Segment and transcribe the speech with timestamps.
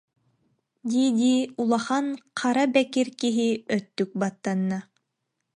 [0.89, 2.05] дии-дии улахан
[2.39, 4.79] хара бэкир киһи өттүк баттанна